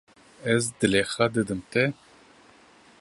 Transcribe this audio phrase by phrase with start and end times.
[0.53, 1.83] Ez dilê xwe didim te.